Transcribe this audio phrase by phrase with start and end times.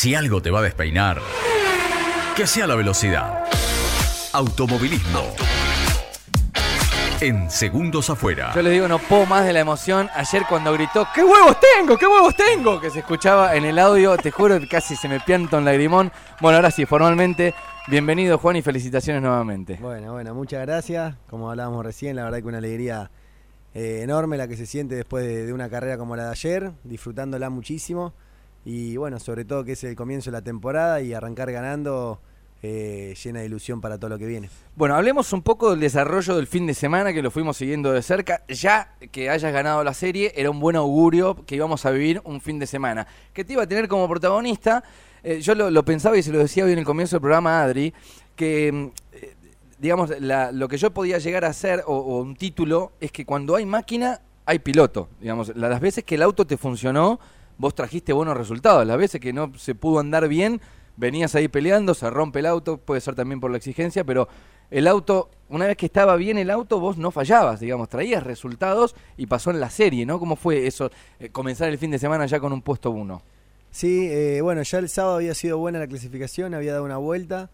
[0.00, 1.20] Si algo te va a despeinar,
[2.34, 3.44] que sea la velocidad.
[4.32, 5.24] Automovilismo.
[7.20, 8.50] En segundos afuera.
[8.54, 10.08] Yo les digo, no puedo más de la emoción.
[10.14, 11.98] Ayer cuando gritó, ¡qué huevos tengo!
[11.98, 12.80] ¡qué huevos tengo!
[12.80, 16.10] Que se escuchaba en el audio, te juro que casi se me pianta un lagrimón.
[16.40, 17.52] Bueno, ahora sí, formalmente,
[17.86, 19.76] bienvenido Juan y felicitaciones nuevamente.
[19.82, 21.14] Bueno, bueno, muchas gracias.
[21.28, 23.10] Como hablábamos recién, la verdad que una alegría
[23.74, 26.72] eh, enorme la que se siente después de, de una carrera como la de ayer,
[26.84, 28.14] disfrutándola muchísimo.
[28.64, 32.20] Y bueno, sobre todo que es el comienzo de la temporada y arrancar ganando
[32.62, 34.50] eh, llena de ilusión para todo lo que viene.
[34.76, 38.02] Bueno, hablemos un poco del desarrollo del fin de semana que lo fuimos siguiendo de
[38.02, 38.42] cerca.
[38.48, 42.40] Ya que hayas ganado la serie, era un buen augurio que íbamos a vivir un
[42.42, 43.06] fin de semana.
[43.32, 44.84] Que te iba a tener como protagonista,
[45.22, 47.94] eh, yo lo, pensaba y se lo decía hoy en el comienzo del programa Adri,
[48.36, 49.34] que mm, eh,
[49.78, 53.56] digamos, lo que yo podía llegar a hacer, o, o un título, es que cuando
[53.56, 55.08] hay máquina, hay piloto.
[55.18, 57.18] Digamos, La- las veces que el auto te funcionó,
[57.60, 58.86] vos trajiste buenos resultados.
[58.86, 60.60] Las veces que no se pudo andar bien,
[60.96, 64.28] venías ahí peleando, se rompe el auto, puede ser también por la exigencia, pero
[64.70, 68.96] el auto, una vez que estaba bien el auto, vos no fallabas, digamos, traías resultados
[69.18, 70.18] y pasó en la serie, ¿no?
[70.18, 73.22] ¿Cómo fue eso, eh, comenzar el fin de semana ya con un puesto uno?
[73.70, 77.50] Sí, eh, bueno, ya el sábado había sido buena la clasificación, había dado una vuelta.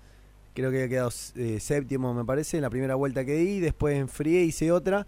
[0.54, 3.60] Creo que había quedado eh, séptimo, me parece, en la primera vuelta que di.
[3.60, 5.06] Después enfrié, hice otra.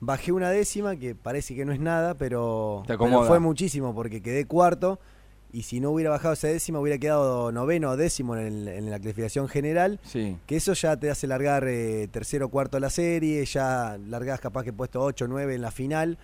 [0.00, 2.82] Bajé una décima, que parece que no es nada, pero,
[3.26, 4.98] fue muchísimo porque quedé cuarto.
[5.52, 8.90] Y si no hubiera bajado esa décima, hubiera quedado noveno o décimo en, el- en
[8.90, 9.98] la clasificación general.
[10.02, 10.36] Sí.
[10.46, 14.64] Que eso ya te hace largar eh, tercero o cuarto la serie, ya largás capaz
[14.64, 16.18] que puesto 8 o 9 en la final.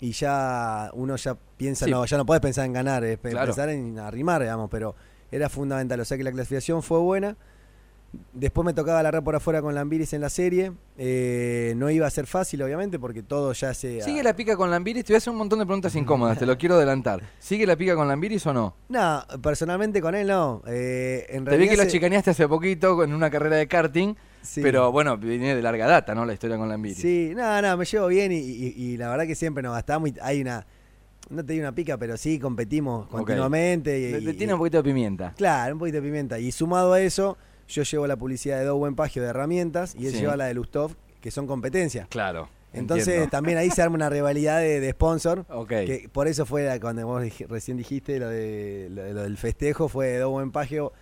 [0.00, 1.90] Y ya uno ya piensa, Sí.
[1.90, 3.46] no, ya no puedes pensar en ganar, es Claro.
[3.46, 4.94] pensar en arrimar, digamos, pero
[5.30, 5.98] era fundamental.
[6.00, 7.36] O sea que la clasificación fue buena.
[8.32, 10.72] Después me tocaba largar por afuera con Lambiris en la serie.
[10.96, 14.00] Eh, no iba a ser fácil, obviamente, porque todo ya se.
[14.00, 15.04] ¿Sigue la pica con Lambiris?
[15.04, 17.20] Te voy a hacer un montón de preguntas incómodas, te lo quiero adelantar.
[17.38, 18.74] ¿Sigue la pica con Lambiris o no?
[18.88, 20.62] No, personalmente con él no.
[20.66, 24.14] Eh, en Te vi que lo se- chicaneaste hace poquito en una carrera de karting,
[24.40, 24.62] sí.
[24.62, 26.24] pero bueno, viene de larga data, ¿no?
[26.24, 26.96] La historia con Lambiris.
[26.98, 30.08] Sí, no, no, me llevo bien y, y- y la verdad que siempre nos gastamos
[30.08, 30.66] y hay una,
[31.28, 34.18] no te digo una pica, pero sí competimos continuamente.
[34.18, 35.34] Y, y- tiene un poquito de pimienta.
[35.36, 36.38] Claro, un poquito de pimienta.
[36.38, 37.36] Y sumado a eso,
[37.68, 40.20] yo llevo la publicidad de Do Buen Pagio de herramientas y él Sí.
[40.20, 42.08] lleva la de Lustov, que son competencias.
[42.08, 42.48] Claro.
[42.72, 43.30] Entonces entiendo.
[43.30, 45.46] también ahí se arma una rivalidad de, de sponsor.
[45.48, 45.68] Ok.
[45.68, 49.36] Que por eso fue la- cuando vos recién dijiste lo, de, lo, de- lo del
[49.38, 50.92] festejo, fue Do Buen Pagio,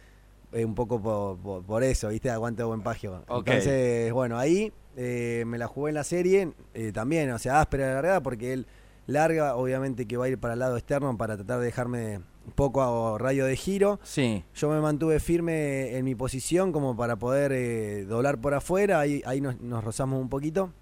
[0.52, 2.30] eh, un poco por, por- por eso, ¿viste?
[2.30, 3.24] Aguante Do Buen Pagio.
[3.28, 3.48] Ok.
[3.48, 7.88] Entonces, bueno, ahí eh, me la jugué en la serie, eh, también, o sea, áspera
[7.88, 8.66] la largada, porque él
[9.06, 12.52] larga, obviamente que va a ir para el lado externo para tratar de dejarme un
[12.52, 12.82] poco
[13.14, 13.98] a radio de giro.
[14.04, 14.44] Sí.
[14.54, 19.22] Yo me mantuve firme en mi posición como para poder eh, doblar por afuera, ahí,
[19.26, 20.72] ahí nos, nos rozamos un poquito.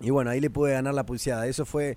[0.00, 1.46] Y bueno, ahí le pude ganar la pulseada.
[1.46, 1.96] Eso fue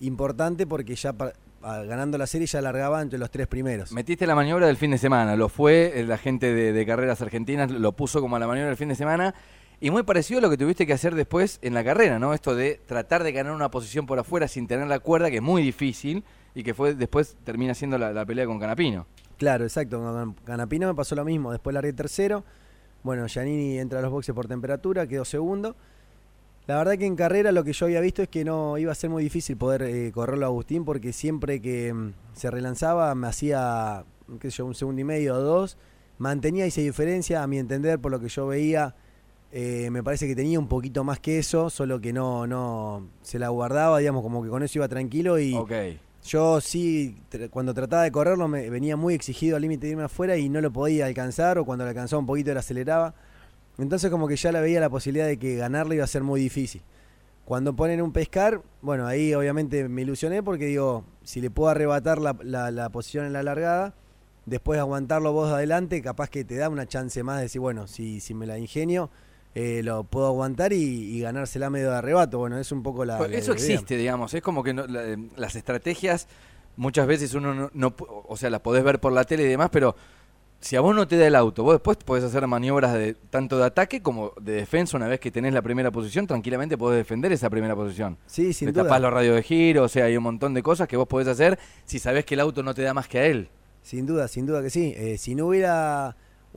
[0.00, 1.14] importante porque ya
[1.62, 3.92] a- ganando la serie ya largaba entre los tres primeros.
[3.92, 7.20] Metiste la maniobra del fin de semana, lo fue eh, la gente de, de carreras
[7.22, 9.34] argentinas, lo puso como la maniobra del fin de semana.
[9.82, 12.34] Y muy parecido a lo que tuviste que hacer después en la carrera, ¿no?
[12.34, 15.42] Esto de tratar de ganar una posición por afuera sin tener la cuerda, que es
[15.42, 16.22] muy difícil,
[16.54, 19.06] y que fue después termina siendo la, la pelea con Canapino.
[19.38, 19.98] Claro, exacto.
[19.98, 21.52] Con Canapino me pasó lo mismo.
[21.52, 22.44] Después largué tercero.
[23.02, 25.74] Bueno, Giannini entra a los boxes por temperatura, quedó segundo.
[26.66, 28.94] La verdad que en carrera lo que yo había visto es que no iba a
[28.94, 33.28] ser muy difícil poder eh, correrlo a Agustín porque siempre que mm, se relanzaba me
[33.28, 34.04] hacía,
[34.38, 35.78] qué sé yo, un segundo y medio o dos.
[36.18, 38.94] Mantenía esa diferencia, a mi entender, por lo que yo veía,
[39.52, 43.38] eh, me parece que tenía un poquito más que eso, solo que no, no se
[43.38, 45.72] la guardaba, digamos, como que con eso iba tranquilo y Ok.
[46.24, 47.16] Yo sí,
[47.50, 50.60] cuando trataba de correrlo me venía muy exigido al límite de irme afuera y no
[50.60, 53.14] lo podía alcanzar o cuando lo alcanzaba un poquito lo aceleraba.
[53.78, 56.40] Entonces como que ya la veía la posibilidad de que ganarle iba a ser muy
[56.40, 56.82] difícil.
[57.46, 62.20] Cuando ponen un pescar, bueno, ahí obviamente me ilusioné porque digo, si le puedo arrebatar
[62.20, 62.36] la,
[62.70, 63.94] la- posición en la largada,
[64.46, 67.86] después aguantarlo vos de adelante, capaz que te da una chance más de decir, bueno,
[67.88, 69.10] si, si me la ingenio,
[69.54, 72.38] eh, lo puedo aguantar y, y ganársela medio de arrebato.
[72.38, 73.18] Bueno, es un poco la...
[73.18, 74.32] Pues eso existe, digamos.
[74.34, 76.28] Es como que no- la- las estrategias
[76.76, 77.94] muchas veces uno no, no
[78.28, 79.94] o sea, las podés ver por la tele y demás, pero
[80.60, 83.58] si a vos no te da el auto, vos después podés hacer maniobras de tanto
[83.58, 87.32] de ataque como de defensa una vez que tenés la primera posición, tranquilamente podés defender
[87.32, 88.18] esa primera posición.
[88.26, 88.84] Sí, sin te duda.
[88.84, 91.28] tapás los radios de giro, o sea, hay un montón de cosas que vos podés
[91.28, 93.48] hacer si sabés que el auto no te da más que a él.
[93.82, 94.92] Sin duda, sin duda que sí.
[94.96, 96.14] Eh, si no hubiera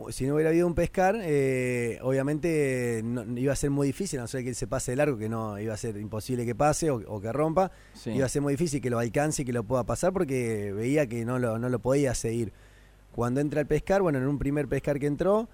[0.09, 4.23] si no hubiera habido un pescar, eh, obviamente no- iba a ser muy difícil, a
[4.23, 6.55] no ser que él se pase de largo, que no iba a ser imposible que
[6.55, 7.71] pase o, o que rompa.
[7.93, 8.11] Sí.
[8.11, 11.07] Iba a ser muy difícil que lo alcance y que lo pueda pasar porque veía
[11.07, 12.51] que no lo, no lo podía seguir.
[13.15, 15.47] Cuando entra el pescar, bueno, en un primer pescar que entró,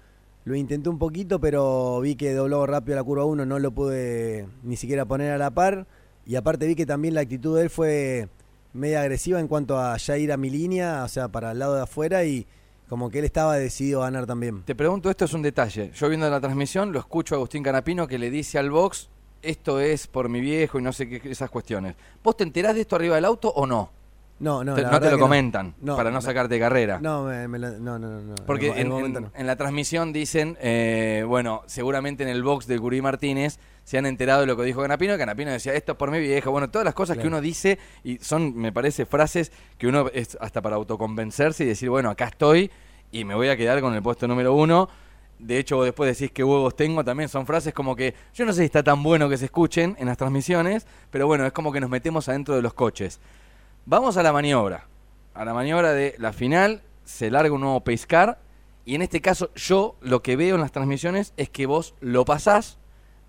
[0.46, 4.46] lo intenté un poquito, pero vi que dobló rápido la curva 1, no lo pude
[4.62, 5.86] ni siquiera poner a la par.
[6.24, 8.28] Y aparte vi que también la actitud de él fue
[8.72, 11.74] media agresiva en cuanto a ya ir a mi línea, o sea, para el lado
[11.74, 12.46] de afuera y
[12.90, 14.64] como que él estaba decidido a ganar también.
[14.64, 15.92] Te pregunto, esto es un detalle.
[15.94, 19.08] Yo viendo la transmisión lo escucho a Agustín Canapino que le dice al box,
[19.42, 21.94] esto es por mi viejo y no sé qué, esas cuestiones.
[22.24, 23.92] ¿Vos te enterás de esto arriba del auto o no?
[24.40, 26.98] No, no, Te- la no te lo comentan No, para no sacarte de carrera.
[27.00, 28.34] No, me- me la- no, no, no.
[28.46, 29.30] Porque En el en, momento en- no.
[29.34, 34.06] en la transmisión dicen, eh, bueno, seguramente en el box de Curí Martínez se han
[34.06, 35.18] enterado de lo que dijo Canapino.
[35.18, 36.48] Canapino decía, esto es por mi vieja.
[36.48, 40.38] Bueno, todas las cosas que uno dice y son, me parece, frases que uno es
[40.40, 42.70] hasta para autoconvencerse y decir, bueno, acá estoy
[43.12, 44.88] y me voy a quedar con el puesto número uno.
[45.38, 48.52] De hecho, vos después decís qué huevos tengo, también son frases como que yo no
[48.52, 51.72] sé si está tan bueno que se escuchen en las transmisiones, pero bueno, es como
[51.72, 53.20] que nos metemos adentro de los coches.
[53.90, 54.86] Vamos a la maniobra.
[55.34, 58.38] A la maniobra de la final, se larga un nuevo pace car.
[58.84, 62.24] Y en este caso, yo lo que veo en las transmisiones es que vos lo
[62.24, 62.78] pasás,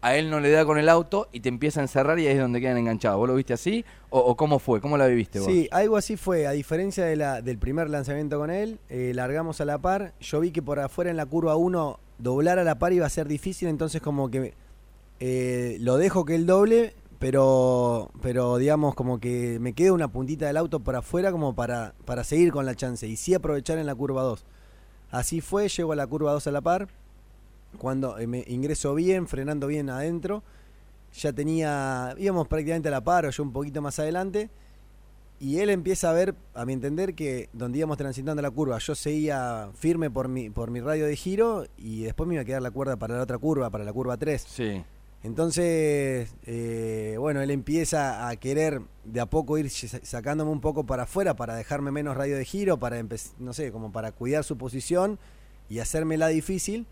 [0.01, 2.35] a él no le da con el auto y te empieza a encerrar y ahí
[2.35, 3.17] es donde quedan enganchados.
[3.17, 3.83] ¿Vos lo viste así?
[4.11, 4.81] ¿O, o cómo fue?
[4.81, 5.47] ¿Cómo la viviste vos?
[5.47, 6.45] Sí, algo así fue.
[6.45, 10.13] A diferencia de la, del primer lanzamiento con él, eh, largamos a la par.
[10.19, 13.09] Yo vi que por afuera en la curva 1 doblar a la par iba a
[13.09, 14.53] ser difícil, entonces como que
[15.21, 20.47] eh, lo dejo que él doble, pero, pero digamos como que me queda una puntita
[20.47, 23.85] del auto por afuera como para, para seguir con la chance y sí aprovechar en
[23.85, 24.43] la curva 2.
[25.11, 26.87] Así fue, llego a la curva 2 a la par.
[27.77, 30.41] Cuando eh, me ingreso bien, frenando bien adentro,
[31.13, 34.49] ya tenía, íbamos prácticamente a la par o yo un poquito más adelante.
[35.39, 38.95] Y él empieza a ver, a mi entender, que donde íbamos transitando la curva, yo
[38.95, 42.63] seguía firme por mi, por mi radio de giro y después me iba a quedar
[42.63, 44.41] la cuerda para la otra curva, para la curva 3.
[44.41, 44.83] Sí.
[45.23, 50.85] Entonces, eh, bueno, él empieza a querer de a poco ir sa- sacándome un poco
[50.85, 53.03] para afuera para dejarme menos radio de giro, para
[53.37, 55.19] no sé, como para cuidar su posición
[55.69, 56.87] y hacérmela difícil.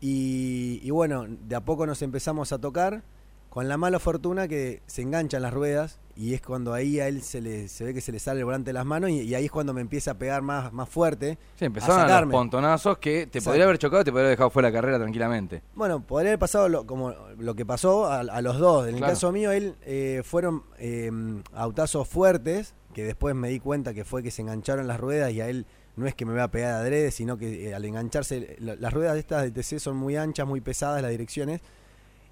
[0.00, 3.02] Y bueno, de a poco nos empezamos a tocar
[3.48, 7.20] con la mala fortuna que se enganchan las ruedas y es cuando ahí a él
[7.22, 9.34] se, le, se ve que se le sale el volante de las manos y, y
[9.34, 11.36] ahí es cuando me empieza a pegar más, más fuerte.
[11.56, 12.32] Sí, empezaron a los sacarme.
[12.32, 13.50] pontonazos que te Exacto.
[13.50, 15.62] podría haber chocado y te podría haber dejado fuera de la carrera tranquilamente.
[15.74, 18.88] Bueno, podría haber pasado lo, como lo que pasó a, a los dos.
[18.88, 21.10] En el caso mío, él eh, fueron eh,
[21.52, 25.42] autazos fuertes, que después me di cuenta que fue que se engancharon las ruedas y
[25.42, 25.66] a él
[25.96, 29.14] no es que me vea pegar adrede, sino que eh, al engancharse, la- las ruedas
[29.14, 31.60] de estas de TC son muy anchas, muy pesadas las direcciones,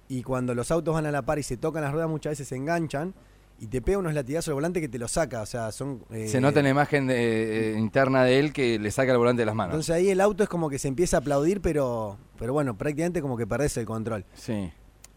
[0.07, 2.47] y cuando los autos van a la par y se tocan las ruedas muchas veces
[2.47, 3.13] se enganchan
[3.59, 6.03] y te pega unos latigazos al volante que te lo saca, o sea, son...
[6.11, 9.17] eh, Se nota en la imagen de- eh, interna de él que le saca el
[9.17, 9.73] volante de las manos.
[9.75, 13.21] Entonces ahí el auto es como que se empieza a aplaudir, pero, pero bueno, prácticamente
[13.21, 14.25] como que perdés el control.
[14.35, 14.71] sí.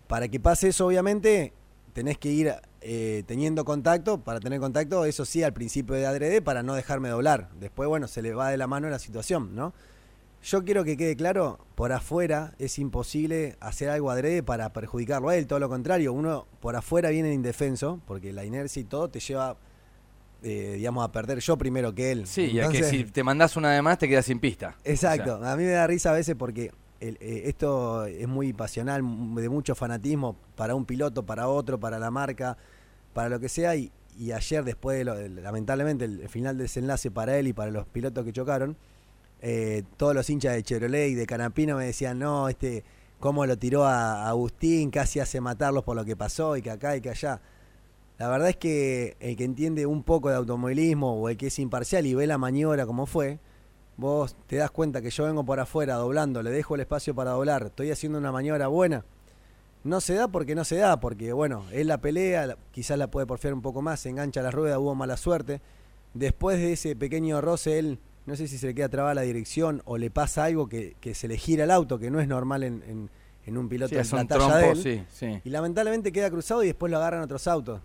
[0.06, 1.52] Para que pase eso, obviamente,
[1.92, 4.18] tenés que ir eh, teniendo contacto.
[4.24, 7.50] Para tener contacto, eso sí, al principio de adrede, para no dejarme doblar.
[7.60, 9.74] Después, bueno, se le va de la mano la situación, ¿no?
[10.48, 15.36] Yo quiero que quede claro, por afuera es imposible hacer algo adrede para perjudicarlo a
[15.36, 19.20] él, todo lo contrario, uno por afuera viene indefenso, porque la inercia y todo te
[19.20, 19.58] lleva,
[20.42, 22.26] eh, digamos, a perder yo primero que él.
[22.26, 24.74] Sí, y a que Entonces- si te mandás una de más te quedas sin pista.
[24.84, 28.26] Exacto, O sea, a mí me da risa a veces porque el- eh, esto es
[28.26, 29.02] muy pasional,
[29.34, 32.56] de mucho fanatismo para un piloto, para otro, para la marca,
[33.12, 33.76] para lo que sea.
[33.76, 37.70] Y, y ayer, después de lo, lamentablemente, el, final del desenlace para él y para
[37.70, 38.78] los pilotos que chocaron,
[39.40, 42.84] eh, todos los hinchas de Chevrolet y de Canapino me decían, no, este,
[43.20, 46.96] cómo lo tiró a, Agustín, casi hace matarlos por lo que pasó y que acá
[46.96, 47.40] y que allá.
[48.18, 51.58] La verdad es que el que entiende un poco de automovilismo o el que es
[51.58, 53.38] imparcial y ve la maniobra como fue,
[53.96, 57.32] vos te das cuenta que yo vengo por afuera doblando, le dejo el espacio para
[57.32, 59.04] doblar, estoy haciendo una maniobra buena.
[59.84, 63.26] No se da porque no se da, porque bueno, él la pelea, quizás la puede
[63.26, 65.60] porfiar un poco más, se engancha la rueda, hubo mala suerte.
[66.14, 69.82] Después de ese pequeño roce, él no sé si se le queda trabada la dirección
[69.86, 72.62] o le pasa algo que, que se le gira el auto, que no es normal
[72.62, 73.10] en, en-
[73.46, 74.76] en un piloto sí, de es la un talla de él.
[74.82, 75.40] sí, sí.
[75.42, 77.80] Y lamentablemente queda cruzado y después lo agarran otros autos.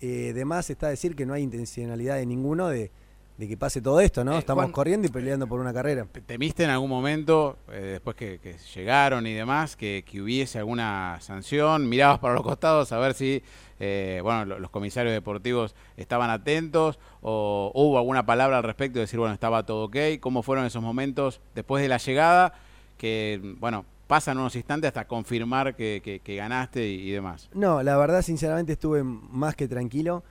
[0.00, 2.90] Eh, de más está decir que no hay intencionalidad de ninguno de,
[3.38, 4.34] de que pase todo esto, ¿no?
[4.34, 6.04] Eh, Estamos Juan- corriendo y peleando por una carrera.
[6.04, 10.58] ¿Te- ¿Temiste en algún momento, eh, después que, que llegaron y demás, que, que hubiese
[10.58, 11.88] alguna sanción?
[11.88, 13.42] ¿Mirabas para los costados a ver si
[13.80, 16.98] eh, bueno, lo- los comisarios deportivos estaban atentos?
[17.20, 19.96] ¿O hubo alguna palabra al respecto de decir, bueno, estaba todo ok?
[20.20, 22.52] ¿Cómo fueron esos momentos después de la llegada?
[22.98, 27.48] Que, bueno, pasan unos instantes hasta confirmar que ganaste y, y demás.
[27.54, 30.22] No, la verdad, sinceramente, estuve más que tranquilo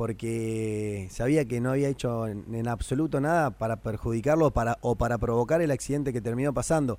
[0.00, 4.94] porque sabía que no había hecho en, en absoluto nada para perjudicarlo o para, o
[4.94, 6.98] para provocar el accidente que terminó pasando.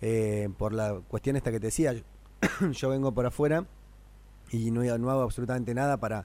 [0.00, 2.02] Eh, por la cuestión esta que te decía, yo,
[2.70, 3.64] yo vengo por afuera
[4.52, 6.24] y no, no hago absolutamente nada para...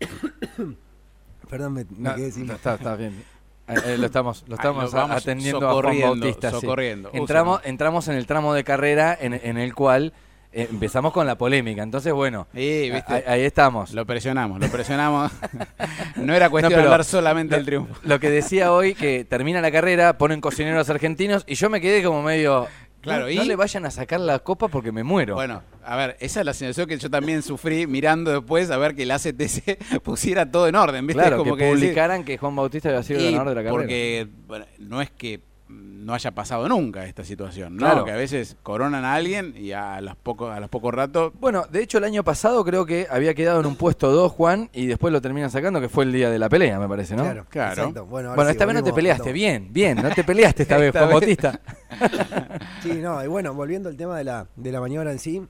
[1.50, 2.46] Perdón, me, me No, quedé sin...
[2.46, 3.22] no, está, está bien.
[3.68, 6.50] Eh, eh, lo estamos, lo estamos atendiendo a Juan socorriendo, Bautista.
[6.50, 6.60] sí.
[6.62, 7.10] socorriendo.
[7.12, 10.14] Entramos, entramos en el tramo de carrera en, en el cual
[10.52, 11.82] eh, empezamos con la polémica.
[11.82, 12.90] Entonces, bueno, ahí,
[13.26, 13.92] ahí estamos.
[13.92, 15.32] Lo presionamos, lo presionamos.
[16.16, 17.94] no era cuestión No, de hablar solamente del triunfo.
[18.02, 22.02] Lo que decía hoy, que termina la carrera, ponen cocineros argentinos y yo me quedé
[22.02, 22.66] como medio...
[23.02, 25.36] Claro, no, y- no le vayan a sacar la copa porque me muero.
[25.36, 28.96] Bueno, a ver, esa es la sensación que yo también sufrí mirando después a ver
[28.96, 31.22] que el ACTC pusiera todo en orden, ¿viste?
[31.22, 33.70] claro, Como que, publicaran que Juan Bautista había sido el ganador de la carrera.
[33.80, 37.80] Porque bueno, no es que no haya pasado nunca esta situación, ¿no?
[37.80, 38.04] Claro.
[38.04, 41.64] Que a veces coronan a alguien y a los pocos a los pocos ratos Bueno,
[41.68, 44.86] de hecho el año pasado creo que había quedado en un puesto 2 Juan y
[44.86, 47.24] después lo terminan sacando que fue el día de la pelea, me parece, ¿no?
[47.24, 47.72] Claro, Claro.
[47.72, 48.06] exacto.
[48.06, 50.76] Bueno, ahora Bueno, sí, esta vez no te peleaste, bien, bien, no te peleaste esta
[50.76, 51.10] vez, Juan.
[51.10, 51.60] Bautista.
[52.82, 55.42] Sí, no, y bueno, volviendo al tema de la, de la maniobra en sí,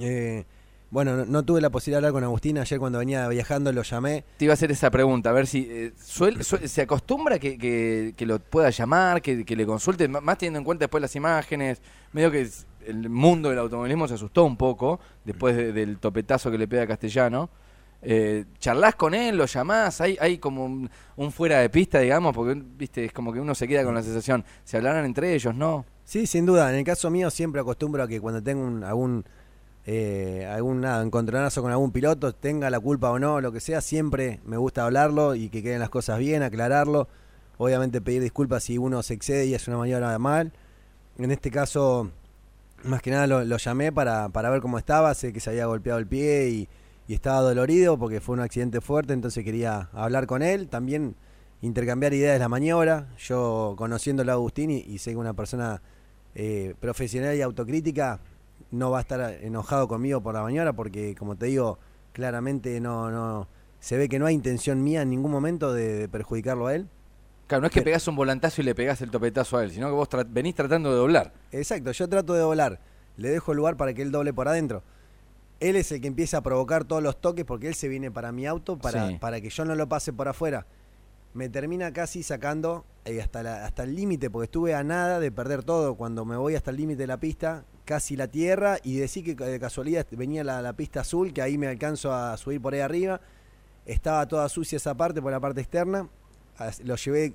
[0.00, 0.44] eh,
[0.90, 3.82] bueno, no, no tuve la posibilidad de hablar con Agustín, ayer cuando venía viajando lo
[3.82, 7.38] llamé, Te iba a hacer esa pregunta, a ver si eh, suel- suel- se acostumbra
[7.38, 11.02] que, que- que lo pueda llamar, que, que le consulte, más teniendo en cuenta después
[11.02, 11.80] las imágenes,
[12.12, 12.48] medio que
[12.86, 16.82] el mundo del automovilismo se asustó un poco después de- del topetazo que le pega
[16.82, 17.50] a Castellano.
[18.02, 19.36] Eh, ¿Charlás con él?
[19.36, 20.00] ¿Lo llamás?
[20.00, 22.32] ¿Hay, hay como un, un fuera de pista, digamos?
[22.34, 24.44] Porque, viste, es como que uno se queda con la sensación.
[24.64, 25.54] ¿Se hablarán entre ellos?
[25.54, 25.84] ¿No?
[26.04, 26.70] Sí, sin duda.
[26.70, 29.24] En el caso mío siempre acostumbro a que cuando tengo un, algún
[29.88, 33.80] eh, algún nada, encontronazo con algún piloto, tenga la culpa o no, lo que sea,
[33.80, 37.08] siempre me gusta hablarlo y que queden las cosas bien, aclararlo.
[37.58, 40.52] Obviamente pedir disculpas si uno se excede y es una maniobra mal.
[41.18, 42.10] En este caso,
[42.82, 45.14] más que nada lo, llamé para, para ver cómo estaba.
[45.14, 46.68] Sé que se había golpeado el pie y,
[47.08, 50.68] y estaba dolorido porque fue un accidente fuerte, entonces quería hablar con él.
[50.68, 51.14] También
[51.62, 53.08] intercambiar ideas de la maniobra.
[53.18, 55.80] Yo conociéndolo a Agustín y, y sé que una persona
[56.34, 58.20] eh, profesional y autocrítica
[58.70, 61.78] no va a estar enojado conmigo por la maniobra porque, como te digo,
[62.12, 63.48] claramente no, no
[63.80, 66.88] se ve que no hay intención mía en ningún momento de, de perjudicarlo a él.
[67.46, 69.70] Claro, no es que Pero- pegás un volantazo y le pegás el topetazo a él,
[69.70, 71.32] sino que vos tra- venís tratando de doblar.
[71.52, 72.80] Exacto, yo trato de doblar,
[73.16, 74.82] le dejo el lugar para que él doble por adentro.
[75.60, 78.32] Él es el que empieza a provocar todos los toques porque él se viene para
[78.32, 79.16] mi auto para, Sí.
[79.20, 80.66] para que yo no lo pase por afuera.
[81.34, 85.30] Me termina casi sacando eh, hasta, la- hasta el límite, porque estuve a nada de
[85.30, 85.94] perder todo.
[85.94, 89.34] Cuando me voy hasta el límite de la pista, casi la tierra, y decir que
[89.42, 92.80] de casualidad venía la, la pista azul, que ahí me alcanzo a subir por ahí
[92.80, 93.20] arriba.
[93.86, 96.08] Estaba toda sucia esa parte, por la parte externa.
[96.84, 97.32] Lo llevé,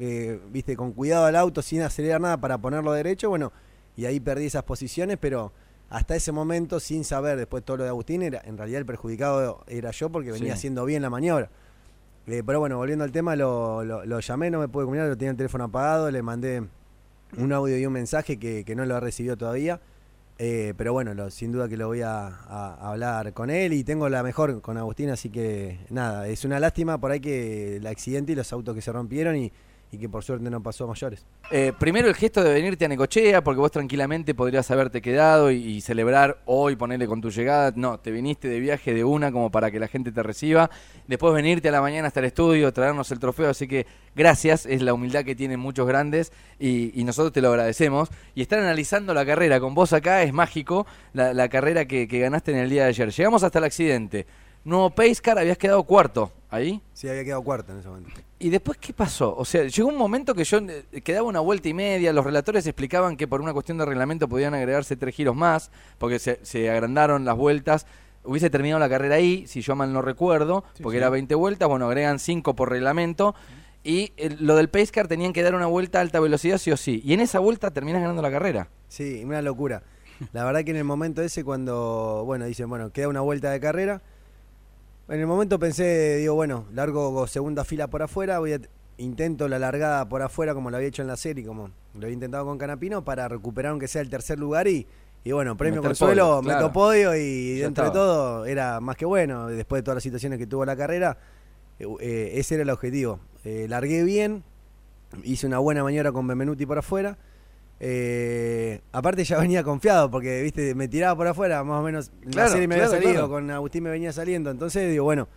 [0.00, 3.28] eh, viste, con cuidado al auto, sin acelerar nada para ponerlo derecho.
[3.28, 3.52] Bueno,
[3.96, 5.52] y ahí perdí esas posiciones, pero
[5.90, 9.64] hasta ese momento, sin saber después todo lo de Agustín, era, en realidad el perjudicado
[9.66, 10.58] era yo porque venía Sí.
[10.58, 11.50] haciendo bien la maniobra.
[12.26, 15.16] Eh, pero bueno, volviendo al tema, lo, lo- lo llamé, no me pude comunicar, lo
[15.16, 16.62] tenía el teléfono apagado, le mandé
[17.36, 19.80] un audio y un mensaje que, que no lo ha recibido todavía.
[20.40, 23.82] Eh, pero bueno, lo- sin duda que lo voy a, a- hablar con él y
[23.82, 27.86] tengo la mejor con Agustín, así que nada, es una lástima por ahí que el
[27.88, 29.52] accidente y los autos que se rompieron y,
[29.90, 31.24] y que por suerte no pasó a mayores.
[31.50, 35.80] Eh, primero el gesto de venirte a Necochea, porque vos tranquilamente podrías haberte quedado y,
[35.80, 37.72] celebrar hoy, ponerle con tu llegada.
[37.74, 40.70] No, te viniste de viaje de una como para que la gente te reciba.
[41.06, 43.48] Después venirte a la mañana hasta el estudio, traernos el trofeo.
[43.48, 48.10] Así que gracias, es la humildad que tienen muchos grandes y, nosotros te lo agradecemos.
[48.34, 52.18] Y estar analizando la carrera con vos acá es mágico, la, la carrera que, que
[52.18, 53.10] ganaste en el día de ayer.
[53.10, 54.26] Llegamos hasta el accidente.
[54.68, 56.80] Nuevo Pacecar, habías quedado cuarto ahí.
[56.92, 58.10] Sí, había quedado cuarto en ese momento.
[58.38, 59.34] ¿Y después qué pasó?
[59.36, 62.66] O sea, llegó un momento que yo eh, quedaba una vuelta y media, los relatores
[62.66, 66.70] explicaban que por una cuestión de reglamento podían agregarse tres giros más, porque se, se
[66.70, 67.86] agrandaron las vueltas.
[68.24, 70.98] Hubiese terminado la carrera ahí, si yo mal no recuerdo, Sí, porque sí.
[70.98, 73.34] era 20 vueltas, bueno, agregan 5 por reglamento.
[73.84, 76.76] Y eh, lo del Pacecar tenían que dar una vuelta a alta velocidad sí o
[76.76, 77.00] sí.
[77.04, 78.68] Y en esa vuelta terminas ganando la carrera.
[78.88, 79.82] Sí, una locura.
[80.32, 83.60] La verdad que en el momento ese cuando, bueno, dicen, bueno, queda una vuelta de
[83.60, 84.02] carrera.
[85.08, 88.60] En el momento pensé, digo, bueno, largo segunda fila por afuera, voy a,
[88.98, 92.12] intento la largada por afuera como lo había hecho en la serie, como lo había
[92.12, 94.86] intentado con Canapino, para recuperar aunque sea el tercer lugar y,
[95.24, 96.60] y bueno, premio Meter consuelo, podio, claro.
[96.60, 98.04] meto podio y Ya dentro de estaba.
[98.04, 101.16] todo era más que bueno, después de todas las situaciones que tuvo la carrera,
[101.78, 103.20] eh, eh, ese era el objetivo.
[103.44, 104.44] Eh, largué bien,
[105.22, 107.16] hice una buena maniobra con Benvenuti por afuera.
[107.80, 112.48] Eh, aparte ya venía confiado porque viste me tiraba por afuera más o menos Claro,
[112.48, 113.28] la serie me claro, había salido claro.
[113.28, 115.28] con Agustín me venía saliendo entonces digo bueno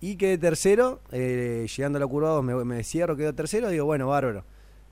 [0.00, 3.84] y quedé tercero eh, llegando a la curva 2 me, me cierro quedo tercero digo
[3.84, 4.42] bueno bárbaro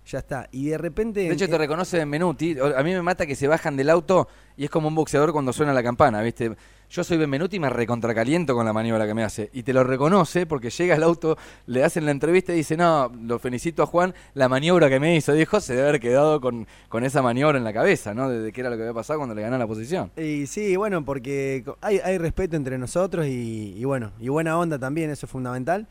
[0.07, 2.57] ya está y de repente De hecho, te reconoce Benvenuti.
[2.77, 5.53] A mí me mata que se bajan del auto y es como un boxeador cuando
[5.55, 6.55] suena la campana, ¿viste?
[6.91, 9.51] Yo soy Benvenuti y me recontracaliento con la maniobra que me hace.
[9.53, 11.37] Y te lo reconoce porque llega al auto,
[11.67, 15.17] le hacen la entrevista y dice, no, lo felicito a Juan, la maniobra que me
[15.17, 15.33] hizo.
[15.33, 18.29] Dijo, se debe haber quedado con, con esa maniobra en la cabeza, ¿no?
[18.29, 20.11] De, de qué era lo que había pasado cuando le ganó la posición.
[20.17, 24.79] Y sí, bueno, porque hay, hay respeto entre nosotros y, y bueno, y buena onda
[24.79, 25.87] también, eso es fundamental.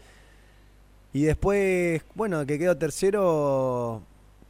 [1.11, 4.01] Y después, bueno, que quedó tercero,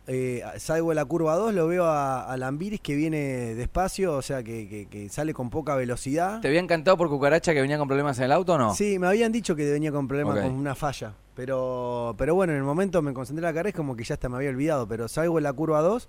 [0.08, 4.22] eh, salgo de la curva 2, lo veo a, a Lambiris que viene despacio, o
[4.22, 6.42] sea, que, que- que sale con poca velocidad.
[6.42, 8.76] ¿Te había encantado por Cucaracha que venía con problemas en el auto o no?
[8.76, 11.14] Sí, me habían dicho que venía con problemas con una falla.
[11.36, 14.14] Pero, pero bueno, en el momento me concentré en la carrera, es como que ya
[14.14, 14.88] hasta me había olvidado.
[14.88, 16.08] Pero salgo en la curva 2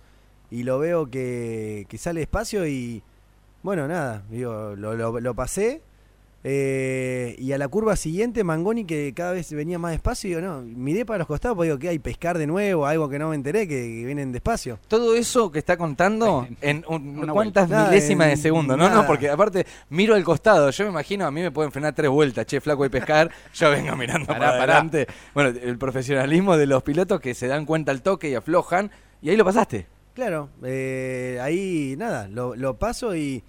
[0.51, 3.03] y lo veo que, que sale despacio y
[3.63, 5.81] bueno, nada, digo, lo, lo- lo pasé.
[6.47, 10.61] Eh, y a la curva siguiente, Mangoni, que cada vez venía más despacio, digo, no,
[10.61, 13.35] miré para los costados, porque digo, que hay pescar de nuevo, algo que no me
[13.35, 14.79] enteré, que, que vienen despacio.
[14.87, 17.87] Todo eso que está contando en un- Una cuántas vuelta.
[17.89, 21.31] milésimas Nada, de segundo, no, no, porque aparte miro al costado, yo me imagino a
[21.31, 24.51] mí me pueden frenar tres vueltas, che, flaco y pescar, yo vengo mirando Pará, para
[24.59, 24.73] pará.
[24.75, 25.07] adelante.
[25.33, 28.91] Bueno, el profesionalismo de los pilotos que se dan cuenta al toque y aflojan,
[29.23, 29.87] y ahí lo pasaste.
[30.15, 33.43] Claro, eh, ahí nada, lo, lo paso y,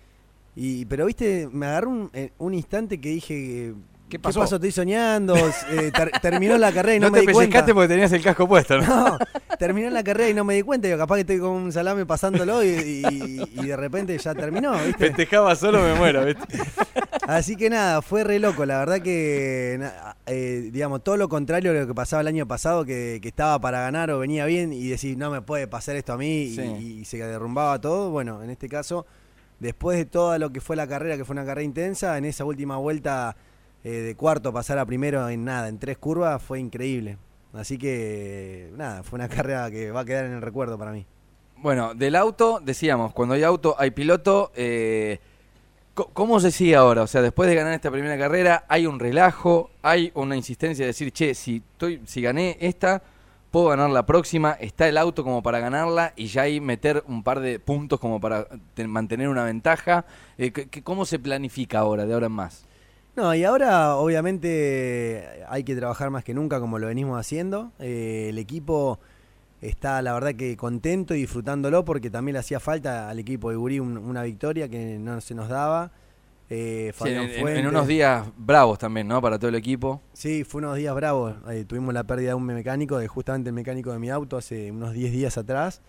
[0.55, 0.85] y.
[0.85, 3.73] Pero viste, me agarró un, eh, un instante que dije.
[4.07, 4.43] ¿Qué pasó?
[4.43, 5.35] Estoy soñando.
[5.35, 7.39] Eh, ter- terminó la carrera y no, No, me te di cuenta.
[7.49, 8.85] pellizcaste porque tenías el casco puesto, ¿no?
[8.85, 9.17] No,
[9.57, 10.87] terminó la carrera y no me di cuenta.
[10.87, 14.73] Yo capaz que estoy con un salame pasándolo y, y- y de repente ya terminó,
[14.73, 15.07] ¿viste?
[15.07, 16.43] Festejaba solo, me muero, ¿viste?
[17.27, 18.63] Así que nada, fue re loco.
[18.67, 19.79] La verdad que,
[20.27, 23.59] eh, digamos, todo lo contrario de lo que pasaba el año pasado, que, que estaba
[23.59, 26.99] para ganar o venía bien y decís, no me puede pasar esto a mí y-
[27.01, 28.11] y, se derrumbaba todo.
[28.11, 29.07] Bueno, en este caso,
[29.59, 32.45] después de todo lo que fue la carrera, que fue una carrera intensa, en esa
[32.45, 33.35] última vuelta
[33.83, 37.17] eh, de cuarto pasar a primero en nada, en tres curvas, fue increíble.
[37.53, 41.05] Así que, nada, fue una carrera que va a quedar en el recuerdo para mí.
[41.57, 44.51] Bueno, del auto, decíamos, cuando hay auto hay piloto.
[44.55, 45.19] eh,
[45.93, 47.03] ¿Cómo se sigue ahora?
[47.03, 50.87] O sea, después de ganar esta primera carrera, hay un relajo, hay una insistencia de
[50.87, 53.01] decir, che, si, estoy, si gané esta,
[53.55, 57.23] puedo ganar la próxima, está el auto como para ganarla y ya ahí meter un
[57.23, 60.03] par de puntos como para te- mantener una ventaja.
[60.37, 62.65] Eh, ¿qué- qué- ¿Cómo se planifica ahora, de ahora en más?
[63.15, 67.71] No, y ahora obviamente hay que trabajar más que nunca como lo venimos haciendo.
[67.79, 68.99] Eh, el equipo
[69.61, 73.55] está la verdad que contento y disfrutándolo porque también le hacía falta al equipo de
[73.55, 75.91] Gurí un- una victoria que no se nos daba.
[76.49, 79.19] Eh, Fabián en, en- en Fuentes- unos días bravos también, ¿no?
[79.21, 80.01] Para todo el equipo.
[80.13, 81.35] Sí, fue unos días bravos.
[81.49, 84.71] Eh, tuvimos la pérdida de un mecánico, de justamente el mecánico de mi auto, hace
[84.71, 85.81] unos 10 días atrás.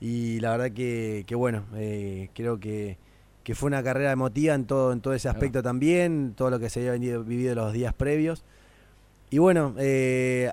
[0.00, 2.98] Y la verdad que, que bueno, eh, creo que,
[3.44, 6.68] que fue una carrera emotiva en todo, en todo ese aspecto también, todo lo que
[6.68, 8.44] se había venido- vivido los días previos.
[9.30, 9.74] Y bueno,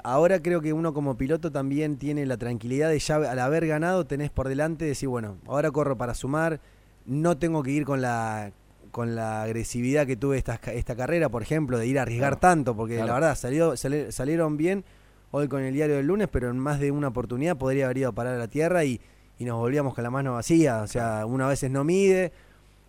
[0.04, 4.06] ahora creo que uno como piloto también tiene la tranquilidad de ya al haber ganado
[4.08, 6.60] tenés por delante decir, bueno, ahora corro para sumar,
[7.06, 8.52] no tengo que ir con la
[8.92, 12.40] con la agresividad que tuve esta, esta carrera, por ejemplo, de ir a arriesgar Claro.
[12.40, 13.08] tanto, porque Claro.
[13.08, 14.84] la verdad salió, sali- salieron bien
[15.32, 18.10] hoy con el diario del lunes, pero en más de una oportunidad podría haber ido
[18.10, 19.00] a parar a la tierra y,
[19.40, 20.82] y nos volvíamos con la mano vacía.
[20.82, 22.32] O sea, una veces no mide,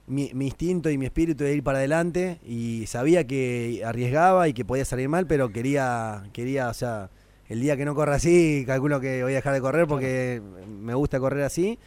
[0.08, 4.52] mi, mi instinto y mi espíritu de ir para adelante y sabía que arriesgaba y
[4.52, 7.08] que podía salir mal, pero quería, quería, o sea,
[7.48, 10.94] el día que no corra así, calculo que voy a dejar de correr porque me
[10.94, 11.78] gusta correr así.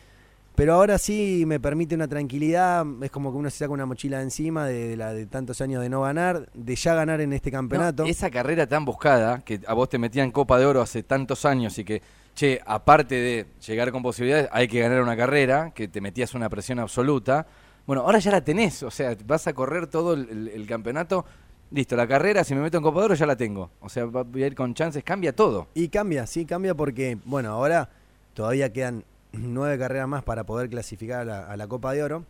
[0.56, 4.18] Pero ahora sí me permite una tranquilidad, es como que uno se saca una mochila
[4.20, 7.34] de encima de, de la de tantos años de no ganar, de ya ganar en
[7.34, 8.04] este campeonato.
[8.04, 11.44] No, esa carrera tan buscada, que a vos te metían Copa de Oro hace tantos
[11.44, 12.02] años y que,
[12.34, 16.48] che, aparte de llegar con posibilidades, hay que ganar una carrera, que te metías una
[16.50, 17.46] presión absoluta.
[17.86, 21.26] Bueno, ahora ya la tenés, o sea, vas a correr todo el, el- el campeonato.
[21.72, 23.72] Listo, la carrera, si me meto en Copa de Oro ya la tengo.
[23.82, 25.68] O sea, voy a ir con chances, cambia todo.
[25.74, 27.90] Y cambia, sí, cambia porque, bueno, ahora
[28.34, 29.04] todavía quedan
[29.40, 32.26] nueve carreras más para poder clasificar a la, a la Copa de Oro,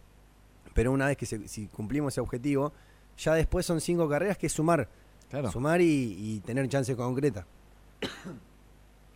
[0.74, 2.74] pero una vez que se- si cumplimos ese objetivo,
[3.18, 4.88] ya después son cinco carreras que es sumar,
[5.30, 5.52] Claro.
[5.52, 7.46] sumar y, y tener chances concretas.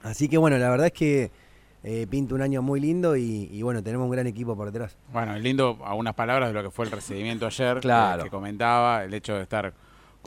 [0.04, 1.32] Así que bueno, la verdad es que
[1.84, 4.95] eh, pinta un año muy lindo y, y bueno, tenemos un gran equipo por detrás.
[5.12, 8.23] Bueno, es lindo algunas palabras de lo que fue el recibimiento ayer, que- Claro.
[8.23, 9.73] que, comentaba, el hecho de estar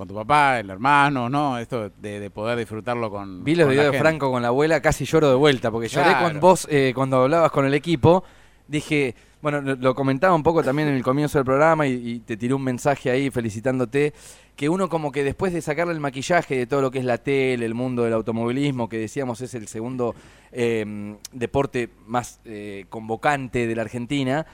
[0.02, 1.58] con tu papá, el hermano, ¿no?
[1.58, 3.98] Esto de, de poder disfrutarlo con Vi los videos de.
[3.98, 6.28] Franco con la abuela, casi lloro de vuelta, porque lloré Claro.
[6.28, 8.24] con vos eh, cuando hablabas con el equipo.
[8.66, 12.18] Dije, bueno, lo, lo comentaba un poco también en el comienzo del programa y, y
[12.20, 14.12] te tiré un mensaje ahí felicitándote,
[14.56, 17.18] que uno como que después de sacarle el maquillaje de todo lo que es la
[17.18, 20.14] tele, el mundo del automovilismo, que decíamos es el segundo
[20.52, 24.46] eh, deporte más eh, convocante de la Argentina,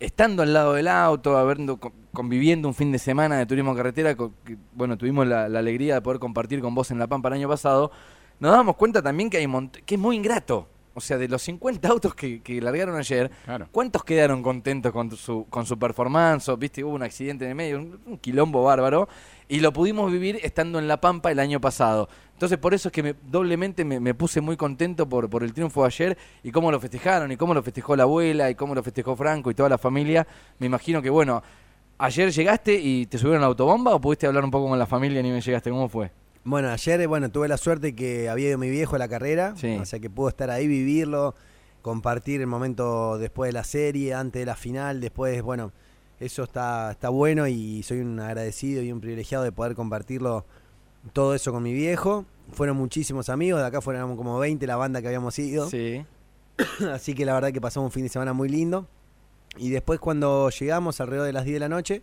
[0.00, 4.14] estando al lado del auto, habiendo, co- conviviendo un fin de semana de turismo carretera,
[4.16, 7.48] que, bueno, tuvimos la, alegría de poder compartir con vos en La Pampa el año
[7.48, 7.92] pasado,
[8.40, 9.46] nos damos cuenta también que hay
[9.86, 10.66] que es muy ingrato.
[10.94, 13.68] O sea, de los 50 autos que, que largaron ayer, Claro.
[13.70, 16.50] ¿cuántos quedaron contentos con su, con su performance?
[16.58, 19.08] Viste, hubo un accidente en el medio, un, un quilombo bárbaro,
[19.48, 22.08] y lo pudimos vivir estando en La Pampa el año pasado.
[22.32, 25.52] Entonces, por eso es que me- doblemente me, me puse muy contento por, por el
[25.52, 28.74] triunfo de ayer y cómo lo festejaron, y cómo lo festejó la abuela, y cómo
[28.74, 30.26] lo festejó Franco y toda la familia.
[30.58, 31.42] Me imagino que, bueno,
[31.98, 34.86] ayer llegaste y te subieron a la autobomba o pudiste hablar un poco con la
[34.86, 35.70] familia ni me llegaste.
[35.70, 36.10] ¿Cómo fue?
[36.44, 39.76] Bueno, ayer, bueno, tuve la suerte que había ido mi viejo a la carrera, Sí.
[39.76, 41.34] o sea que puedo estar ahí, vivirlo.
[41.82, 45.72] compartir el momento después de la serie, antes de la final, después, bueno,
[46.18, 50.44] eso está, está bueno y soy un agradecido y un privilegiado de poder compartirlo
[51.14, 52.26] todo eso con mi viejo.
[52.52, 55.70] Fueron muchísimos amigos, de acá fueron como 20 la banda que habíamos ido.
[55.70, 56.04] Sí.
[56.92, 58.86] Así que la verdad que pasamos un fin de semana muy lindo.
[59.56, 62.02] Y después cuando llegamos alrededor de las 10 de la noche,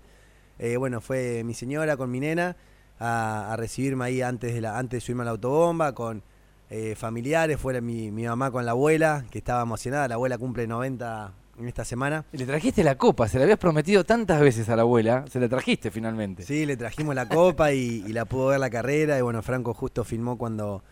[0.58, 2.58] eh, bueno, fue mi señora con mi nena
[3.00, 6.24] a, a recibirme ahí antes de, la, antes de subirme a la autobomba, con
[6.70, 10.68] eh, familiares, fue mi, mi mamá con la abuela, que estaba emocionada, la abuela cumple
[10.68, 12.26] 90 en esta semana.
[12.32, 15.40] Y le trajiste la copa, se la habías prometido tantas veces a la abuela, se
[15.40, 16.44] la trajiste finalmente.
[16.44, 19.18] Sí, le trajimos la copa y, y la pudo ver la carrera.
[19.18, 20.84] Y bueno, Franco justo filmó cuando,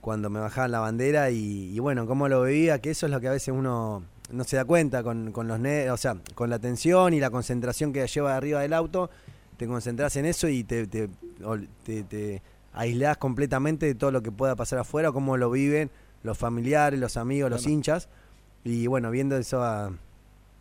[0.00, 1.30] cuando me bajaban la bandera.
[1.30, 4.44] Y, y bueno, cómo lo veía, que eso es lo que a veces uno no
[4.44, 8.06] se da cuenta con, con los o sea, con la tensión y la concentración que
[8.06, 9.10] lleva arriba del auto.
[9.56, 11.08] Te concentras en eso y te, te,
[11.42, 15.90] ol- te, te aislás completamente de todo lo que pueda pasar afuera, cómo lo viven
[16.22, 18.08] los familiares, los amigos, los hinchas.
[18.64, 19.92] Y bueno, viendo eso a-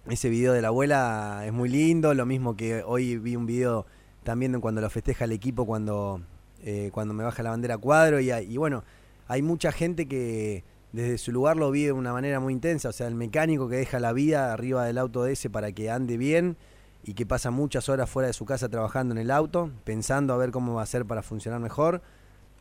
[0.09, 3.85] ese video de la abuela es muy lindo, lo mismo que hoy vi un video
[4.23, 6.21] también cuando lo festeja el equipo cuando,
[6.63, 8.19] eh, cuando me baja la bandera cuadro.
[8.19, 8.83] Y, hay- y bueno,
[9.27, 12.91] hay mucha gente que desde su lugar lo vive de una manera muy intensa, o
[12.91, 16.17] sea, el mecánico que deja la vida arriba del auto de ese para que ande
[16.17, 16.55] bien
[17.03, 20.37] y que pasa muchas horas fuera de su casa trabajando en el auto, pensando a
[20.37, 22.01] ver cómo va a ser para funcionar mejor,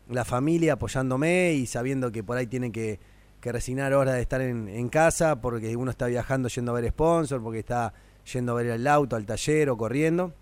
[0.08, 2.98] la familia apoyándome y sabiendo que por ahí tienen que,
[3.40, 7.42] que resignar horas de estar en, casa porque uno está viajando yendo a ver sponsor,
[7.42, 7.94] porque está
[8.32, 10.32] yendo a ver el auto, al taller o corriendo.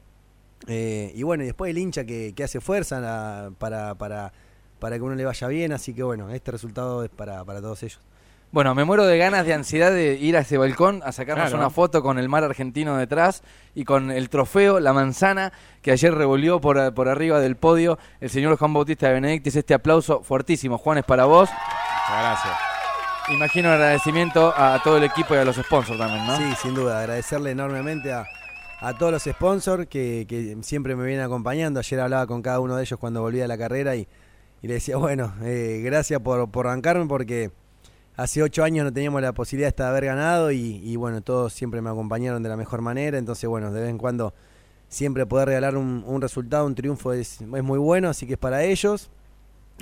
[0.67, 4.33] Eh, y bueno, y después el hincha que, que hace fuerza para, para,
[4.79, 7.83] para que uno le vaya bien, así que bueno, este resultado es para, para todos
[7.83, 8.01] ellos.
[8.53, 11.59] Bueno, me muero de ganas, de ansiedad de ir a ese balcón a sacarnos Claro.
[11.59, 13.43] una foto con el mar argentino detrás
[13.77, 18.29] y con el trofeo, la manzana que ayer revolvió por, por arriba del podio el
[18.29, 19.55] señor Juan Bautista de Benedictis.
[19.55, 21.49] Este aplauso fuertísimo, Juan, es para vos.
[21.49, 22.55] Muchas gracias.
[23.29, 26.37] Imagino agradecimiento a todo el equipo y a los sponsors también, ¿no?
[26.37, 28.25] Sí, sin duda, agradecerle enormemente a,
[28.81, 31.79] a todos los sponsors que, que siempre me vienen acompañando.
[31.79, 34.09] Ayer hablaba con cada uno de ellos cuando volvía de la carrera y,
[34.61, 37.53] y le decía, bueno, eh, gracias por, por arrancarme porque
[38.21, 41.89] hace ocho años no teníamos la posibilidad de haber ganado y, bueno, todos siempre me
[41.89, 43.17] acompañaron de la mejor manera.
[43.17, 44.35] Entonces, bueno, de vez en cuando
[44.89, 48.63] siempre poder regalar un, resultado, un triunfo es, es muy bueno, así que es para
[48.63, 49.11] ellos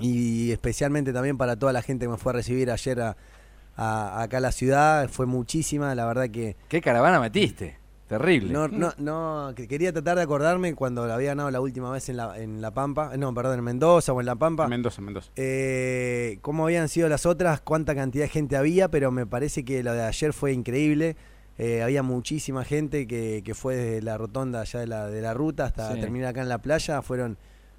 [0.00, 4.40] y especialmente también para toda la gente que me fue a recibir ayer acá a
[4.40, 5.08] la ciudad.
[5.08, 6.56] Fue muchísima, la verdad que...
[6.68, 7.76] ¿Qué caravana metiste?
[8.08, 8.50] Terrible.
[8.52, 12.08] No, no, no, que quería tratar de acordarme cuando la había ganado la última vez
[12.08, 14.66] en la, en la Pampa, no, perdón, en Mendoza o en La Pampa.
[14.66, 15.30] Mendoza, Mendoza.
[15.36, 19.82] Eh, cómo habían sido las otras, cuánta cantidad de gente había, pero me parece que
[19.82, 21.16] lo de ayer fue increíble.
[21.58, 25.34] Eh, había muchísima gente que, que fue desde la rotonda allá de la, de la
[25.34, 26.00] ruta hasta Sí.
[26.00, 27.02] terminar acá en la playa.
[27.02, 27.36] Fueron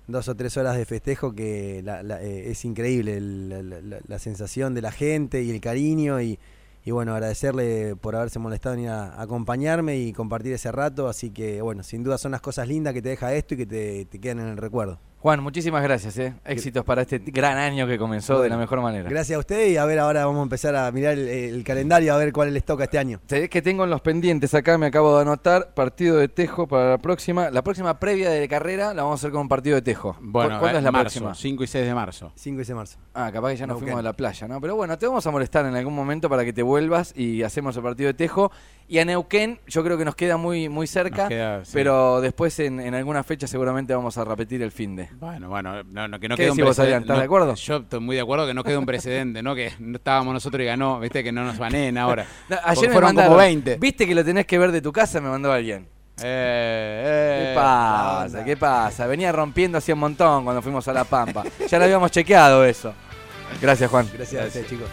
[0.07, 3.81] dos o tres horas de festejo que la- la- eh, es increíble el- la, la-
[3.81, 6.37] la- la sensación de la gente y el cariño y,
[6.85, 11.07] y bueno, agradecerle por haberse molestado en ir a acompañarme y compartir ese rato.
[11.07, 13.65] Así que bueno, sin duda son las cosas lindas que te deja esto y que
[13.65, 14.99] te, te quedan en el recuerdo.
[15.21, 16.17] Juan, muchísimas gracias.
[16.17, 16.33] ¿eh?
[16.45, 19.09] Éxitos para este gran año que comenzó de la mejor manera.
[19.09, 22.13] Gracias a usted y a ver ahora vamos a empezar a mirar el, el calendario
[22.13, 23.19] a ver cuál les toca este año.
[23.27, 26.91] Sabés que tengo en los pendientes acá, me acabo de anotar, partido de Tejo para
[26.91, 27.49] la próxima.
[27.51, 30.13] La próxima previa de carrera la vamos a hacer con un partido de Tejo.
[30.13, 31.35] ¿Cu- Bueno, ¿Cuándo eh, es la marzo, próxima?
[31.35, 32.31] 5 y 6 de marzo.
[32.35, 32.97] 5 de marzo.
[33.13, 34.61] Ah, capaz que ya nos fuimos de la playa, ¿no?
[34.61, 37.75] Pero bueno, te vamos a molestar en algún momento para que te vuelvas y hacemos
[37.75, 38.53] el partido de Tejo.
[38.91, 41.71] Y a Neuquén, yo creo que nos queda muy, muy cerca, queda, sí.
[41.75, 45.07] pero después en, en alguna fecha seguramente vamos a repetir el fin de.
[45.19, 46.97] Bueno, bueno, no, no, que no ¿Qué quede un precedente.
[47.01, 47.53] ¿Estás no- de acuerdo?
[47.53, 49.53] Yo estoy muy de acuerdo que no quede un precedente, ¿no?
[49.53, 52.25] Que no estábamos nosotros y ganó, viste, que no nos baneen ahora.
[52.49, 53.77] No, Porque ayer me fueron mandaron, como 20.
[53.77, 55.21] ¿Viste que lo tenés que ver de tu casa?
[55.21, 55.87] Me mandó alguien.
[56.23, 58.25] Eh, ¿Qué eh, pasa?
[58.25, 58.43] onda.
[58.43, 59.05] ¿Qué pasa?
[59.05, 61.43] Venía rompiendo así un montón cuando fuimos a La Pampa.
[61.69, 62.91] Ya lo habíamos chequeado eso.
[63.61, 64.09] Gracias, Juan.
[64.15, 64.89] Gracias a ustedes, chicos.